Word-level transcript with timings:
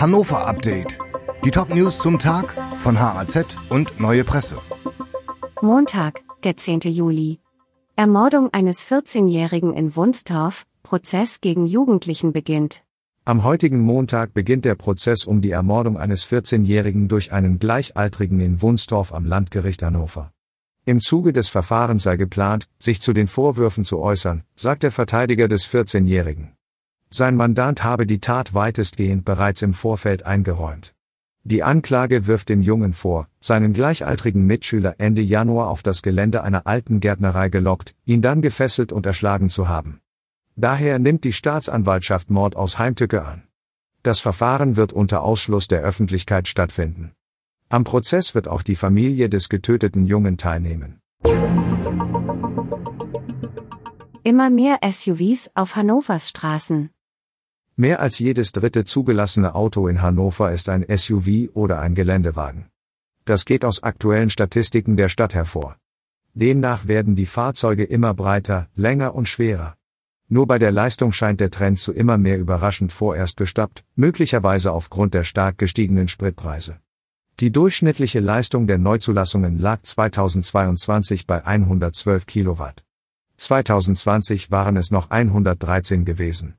Hannover 0.00 0.46
Update. 0.46 0.96
Die 1.44 1.50
Top-News 1.50 1.98
zum 1.98 2.20
Tag 2.20 2.54
von 2.76 3.00
HAZ 3.00 3.56
und 3.68 3.98
Neue 3.98 4.22
Presse. 4.22 4.54
Montag, 5.60 6.22
der 6.44 6.56
10. 6.56 6.82
Juli. 6.82 7.40
Ermordung 7.96 8.54
eines 8.54 8.86
14-Jährigen 8.86 9.74
in 9.74 9.96
Wunstorf, 9.96 10.66
Prozess 10.84 11.40
gegen 11.40 11.66
Jugendlichen 11.66 12.32
beginnt. 12.32 12.84
Am 13.24 13.42
heutigen 13.42 13.80
Montag 13.80 14.34
beginnt 14.34 14.64
der 14.64 14.76
Prozess 14.76 15.24
um 15.24 15.40
die 15.40 15.50
Ermordung 15.50 15.98
eines 15.98 16.24
14-Jährigen 16.24 17.08
durch 17.08 17.32
einen 17.32 17.58
Gleichaltrigen 17.58 18.38
in 18.38 18.62
Wunstorf 18.62 19.12
am 19.12 19.24
Landgericht 19.24 19.82
Hannover. 19.82 20.30
Im 20.84 21.00
Zuge 21.00 21.32
des 21.32 21.48
Verfahrens 21.48 22.04
sei 22.04 22.16
geplant, 22.16 22.68
sich 22.78 23.00
zu 23.00 23.12
den 23.12 23.26
Vorwürfen 23.26 23.84
zu 23.84 23.98
äußern, 23.98 24.44
sagt 24.54 24.84
der 24.84 24.92
Verteidiger 24.92 25.48
des 25.48 25.68
14-Jährigen. 25.68 26.52
Sein 27.10 27.36
Mandant 27.36 27.84
habe 27.84 28.06
die 28.06 28.20
Tat 28.20 28.52
weitestgehend 28.52 29.24
bereits 29.24 29.62
im 29.62 29.72
Vorfeld 29.72 30.26
eingeräumt. 30.26 30.94
Die 31.42 31.62
Anklage 31.62 32.26
wirft 32.26 32.50
dem 32.50 32.60
Jungen 32.60 32.92
vor, 32.92 33.28
seinen 33.40 33.72
gleichaltrigen 33.72 34.44
Mitschüler 34.44 34.96
Ende 34.98 35.22
Januar 35.22 35.68
auf 35.68 35.82
das 35.82 36.02
Gelände 36.02 36.42
einer 36.42 36.66
alten 36.66 37.00
Gärtnerei 37.00 37.48
gelockt, 37.48 37.94
ihn 38.04 38.20
dann 38.20 38.42
gefesselt 38.42 38.92
und 38.92 39.06
erschlagen 39.06 39.48
zu 39.48 39.68
haben. 39.68 40.00
Daher 40.56 40.98
nimmt 40.98 41.24
die 41.24 41.32
Staatsanwaltschaft 41.32 42.30
Mord 42.30 42.56
aus 42.56 42.78
Heimtücke 42.78 43.24
an. 43.24 43.44
Das 44.02 44.20
Verfahren 44.20 44.76
wird 44.76 44.92
unter 44.92 45.22
Ausschluss 45.22 45.68
der 45.68 45.80
Öffentlichkeit 45.80 46.48
stattfinden. 46.48 47.12
Am 47.70 47.84
Prozess 47.84 48.34
wird 48.34 48.48
auch 48.48 48.62
die 48.62 48.76
Familie 48.76 49.30
des 49.30 49.48
getöteten 49.48 50.06
Jungen 50.06 50.36
teilnehmen. 50.36 51.00
Immer 54.22 54.50
mehr 54.50 54.80
SUVs 54.84 55.50
auf 55.54 55.76
Hannovers 55.76 56.28
Straßen. 56.28 56.90
Mehr 57.80 58.00
als 58.00 58.18
jedes 58.18 58.50
dritte 58.50 58.84
zugelassene 58.84 59.54
Auto 59.54 59.86
in 59.86 60.02
Hannover 60.02 60.50
ist 60.50 60.68
ein 60.68 60.84
SUV 60.88 61.50
oder 61.54 61.78
ein 61.78 61.94
Geländewagen. 61.94 62.66
Das 63.24 63.44
geht 63.44 63.64
aus 63.64 63.84
aktuellen 63.84 64.30
Statistiken 64.30 64.96
der 64.96 65.08
Stadt 65.08 65.32
hervor. 65.32 65.76
Demnach 66.34 66.88
werden 66.88 67.14
die 67.14 67.24
Fahrzeuge 67.24 67.84
immer 67.84 68.14
breiter, 68.14 68.68
länger 68.74 69.14
und 69.14 69.28
schwerer. 69.28 69.76
Nur 70.28 70.48
bei 70.48 70.58
der 70.58 70.72
Leistung 70.72 71.12
scheint 71.12 71.38
der 71.38 71.52
Trend 71.52 71.78
zu 71.78 71.92
immer 71.92 72.18
mehr 72.18 72.40
überraschend 72.40 72.92
vorerst 72.92 73.36
gestoppt, 73.36 73.84
möglicherweise 73.94 74.72
aufgrund 74.72 75.14
der 75.14 75.22
stark 75.22 75.56
gestiegenen 75.56 76.08
Spritpreise. 76.08 76.80
Die 77.38 77.52
durchschnittliche 77.52 78.18
Leistung 78.18 78.66
der 78.66 78.78
Neuzulassungen 78.78 79.56
lag 79.56 79.82
2022 79.84 81.28
bei 81.28 81.46
112 81.46 82.26
Kilowatt. 82.26 82.82
2020 83.36 84.50
waren 84.50 84.76
es 84.76 84.90
noch 84.90 85.10
113 85.10 86.04
gewesen. 86.04 86.56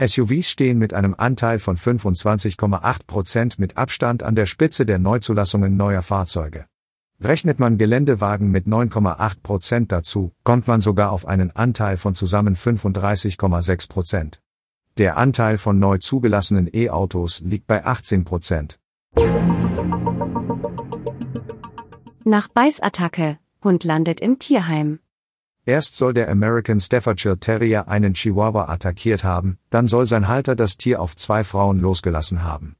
SUVs 0.00 0.50
stehen 0.50 0.78
mit 0.78 0.92
einem 0.92 1.14
Anteil 1.16 1.60
von 1.60 1.76
25,8 1.76 3.06
Prozent 3.06 3.58
mit 3.60 3.76
Abstand 3.76 4.24
an 4.24 4.34
der 4.34 4.46
Spitze 4.46 4.84
der 4.84 4.98
Neuzulassungen 4.98 5.76
neuer 5.76 6.02
Fahrzeuge. 6.02 6.66
Rechnet 7.20 7.60
man 7.60 7.78
Geländewagen 7.78 8.50
mit 8.50 8.66
9,8 8.66 9.42
Prozent 9.44 9.92
dazu, 9.92 10.32
kommt 10.42 10.66
man 10.66 10.80
sogar 10.80 11.12
auf 11.12 11.28
einen 11.28 11.52
Anteil 11.52 11.96
von 11.96 12.16
zusammen 12.16 12.56
35,6 12.56 13.88
Prozent. 13.88 14.40
Der 14.98 15.16
Anteil 15.16 15.58
von 15.58 15.78
neu 15.78 15.98
zugelassenen 15.98 16.68
E-Autos 16.72 17.40
liegt 17.40 17.68
bei 17.68 17.84
18 17.84 18.24
Prozent. 18.24 18.80
Nach 22.24 22.48
Beißattacke, 22.48 23.38
Hund 23.62 23.84
landet 23.84 24.20
im 24.20 24.40
Tierheim. 24.40 24.98
Erst 25.66 25.96
soll 25.96 26.12
der 26.12 26.30
American 26.30 26.78
Staffordshire 26.78 27.38
Terrier 27.38 27.88
einen 27.88 28.12
Chihuahua 28.12 28.68
attackiert 28.68 29.24
haben, 29.24 29.56
dann 29.70 29.86
soll 29.86 30.06
sein 30.06 30.28
Halter 30.28 30.54
das 30.54 30.76
Tier 30.76 31.00
auf 31.00 31.16
zwei 31.16 31.42
Frauen 31.42 31.80
losgelassen 31.80 32.42
haben. 32.42 32.76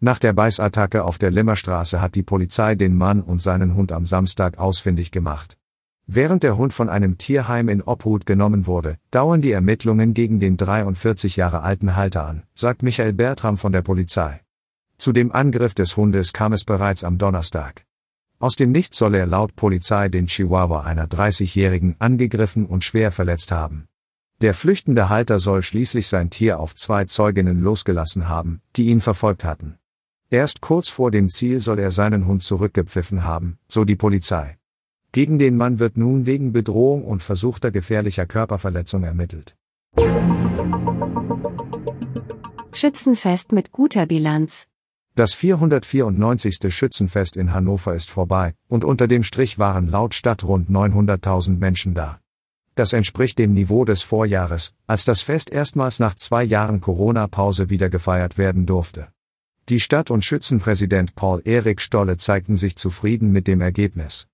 Nach 0.00 0.18
der 0.18 0.32
Beißattacke 0.32 1.04
auf 1.04 1.18
der 1.18 1.30
Limmerstraße 1.30 2.00
hat 2.00 2.14
die 2.14 2.22
Polizei 2.22 2.74
den 2.74 2.96
Mann 2.96 3.20
und 3.20 3.42
seinen 3.42 3.74
Hund 3.74 3.92
am 3.92 4.06
Samstag 4.06 4.56
ausfindig 4.58 5.10
gemacht. 5.10 5.58
Während 6.06 6.42
der 6.42 6.56
Hund 6.56 6.72
von 6.72 6.88
einem 6.88 7.18
Tierheim 7.18 7.68
in 7.68 7.82
Obhut 7.82 8.24
genommen 8.24 8.66
wurde, 8.66 8.96
dauern 9.10 9.42
die 9.42 9.52
Ermittlungen 9.52 10.14
gegen 10.14 10.40
den 10.40 10.56
43 10.56 11.36
Jahre 11.36 11.60
alten 11.62 11.96
Halter 11.96 12.26
an, 12.26 12.44
sagt 12.54 12.82
Michael 12.82 13.12
Bertram 13.12 13.58
von 13.58 13.72
der 13.72 13.82
Polizei. 13.82 14.40
Zu 14.96 15.12
dem 15.12 15.32
Angriff 15.32 15.74
des 15.74 15.98
Hundes 15.98 16.32
kam 16.32 16.54
es 16.54 16.64
bereits 16.64 17.04
am 17.04 17.18
Donnerstag. 17.18 17.84
Aus 18.42 18.56
dem 18.56 18.72
Nichts 18.72 18.98
soll 18.98 19.14
er 19.14 19.26
laut 19.26 19.54
Polizei 19.54 20.08
den 20.08 20.26
Chihuahua 20.26 20.80
einer 20.80 21.06
30-Jährigen 21.06 21.94
angegriffen 22.00 22.66
und 22.66 22.82
schwer 22.82 23.12
verletzt 23.12 23.52
haben. 23.52 23.86
Der 24.40 24.52
flüchtende 24.52 25.08
Halter 25.08 25.38
soll 25.38 25.62
schließlich 25.62 26.08
sein 26.08 26.28
Tier 26.28 26.58
auf 26.58 26.74
zwei 26.74 27.04
Zeuginnen 27.04 27.62
losgelassen 27.62 28.28
haben, 28.28 28.60
die 28.74 28.86
ihn 28.86 29.00
verfolgt 29.00 29.44
hatten. 29.44 29.78
Erst 30.28 30.60
kurz 30.60 30.88
vor 30.88 31.12
dem 31.12 31.28
Ziel 31.28 31.60
soll 31.60 31.78
er 31.78 31.92
seinen 31.92 32.26
Hund 32.26 32.42
zurückgepfiffen 32.42 33.22
haben, 33.22 33.58
so 33.68 33.84
die 33.84 33.94
Polizei. 33.94 34.58
Gegen 35.12 35.38
den 35.38 35.56
Mann 35.56 35.78
wird 35.78 35.96
nun 35.96 36.26
wegen 36.26 36.52
Bedrohung 36.52 37.04
und 37.04 37.22
versuchter 37.22 37.70
gefährlicher 37.70 38.26
Körperverletzung 38.26 39.04
ermittelt. 39.04 39.54
Schützenfest 42.72 43.52
mit 43.52 43.70
guter 43.70 44.06
Bilanz. 44.06 44.66
Das 45.14 45.34
494. 45.34 46.58
Schützenfest 46.74 47.36
in 47.36 47.52
Hannover 47.52 47.94
ist 47.94 48.08
vorbei, 48.08 48.54
und 48.68 48.82
unter 48.82 49.06
dem 49.06 49.22
Strich 49.24 49.58
waren 49.58 49.90
laut 49.90 50.14
Stadt 50.14 50.42
rund 50.42 50.70
900.000 50.70 51.58
Menschen 51.58 51.92
da. 51.92 52.18
Das 52.76 52.94
entspricht 52.94 53.38
dem 53.38 53.52
Niveau 53.52 53.84
des 53.84 54.00
Vorjahres, 54.00 54.72
als 54.86 55.04
das 55.04 55.20
Fest 55.20 55.50
erstmals 55.50 55.98
nach 55.98 56.14
zwei 56.14 56.42
Jahren 56.42 56.80
Corona-Pause 56.80 57.68
wieder 57.68 57.90
gefeiert 57.90 58.38
werden 58.38 58.64
durfte. 58.64 59.08
Die 59.68 59.80
Stadt- 59.80 60.10
und 60.10 60.24
Schützenpräsident 60.24 61.14
Paul 61.14 61.42
Erik 61.44 61.82
Stolle 61.82 62.16
zeigten 62.16 62.56
sich 62.56 62.76
zufrieden 62.76 63.32
mit 63.32 63.46
dem 63.46 63.60
Ergebnis. 63.60 64.28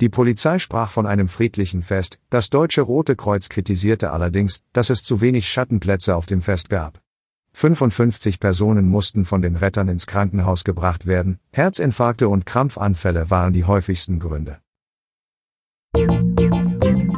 Die 0.00 0.08
Polizei 0.08 0.58
sprach 0.58 0.90
von 0.90 1.04
einem 1.04 1.28
friedlichen 1.28 1.82
Fest, 1.82 2.18
das 2.30 2.48
Deutsche 2.48 2.80
Rote 2.80 3.16
Kreuz 3.16 3.50
kritisierte 3.50 4.12
allerdings, 4.12 4.62
dass 4.72 4.88
es 4.88 5.04
zu 5.04 5.20
wenig 5.20 5.46
Schattenplätze 5.46 6.16
auf 6.16 6.24
dem 6.24 6.40
Fest 6.40 6.70
gab. 6.70 7.02
55 7.54 8.40
Personen 8.40 8.88
mussten 8.88 9.24
von 9.24 9.42
den 9.42 9.56
Rettern 9.56 9.88
ins 9.88 10.06
Krankenhaus 10.06 10.64
gebracht 10.64 11.06
werden, 11.06 11.38
Herzinfarkte 11.52 12.28
und 12.28 12.46
Krampfanfälle 12.46 13.30
waren 13.30 13.52
die 13.52 13.64
häufigsten 13.64 14.18
Gründe. 14.18 14.58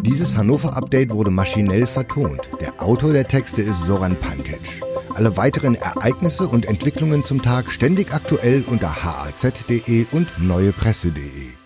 Dieses 0.05 0.37
Hannover-Update 0.37 1.11
wurde 1.11 1.31
maschinell 1.31 1.87
vertont. 1.87 2.51
Der 2.61 2.83
Autor 2.83 3.13
der 3.13 3.27
Texte 3.27 3.63
ist 3.63 3.85
Soran 3.85 4.17
Pantic. 4.17 4.83
Alle 5.15 5.37
weiteren 5.37 5.77
Ereignisse 5.77 6.49
und 6.49 6.67
Entwicklungen 6.67 7.25
zum 7.25 7.41
Tag 7.41 7.71
ständig 7.71 8.13
aktuell 8.13 8.65
unter 8.67 9.05
haz.de 9.05 10.07
und 10.13 10.27
neuepresse.de. 10.39 11.64